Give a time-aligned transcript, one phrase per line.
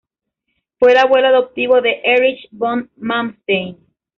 [0.79, 3.77] Fue el abuelo adoptivo de Erich von Manstein.